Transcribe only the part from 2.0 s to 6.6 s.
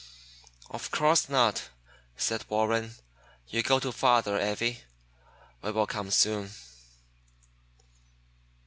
said Warren. "You go to father, Evvy. We will come soon."